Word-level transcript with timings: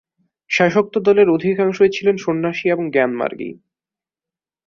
শেষোক্ত 0.49 0.93
দলের 0.99 1.27
অধিকাংশই 1.29 1.91
ছিলেন 1.93 2.15
সন্ন্যাসী 2.17 2.65
এবং 2.69 2.85
জ্ঞানমার্গী। 2.91 3.49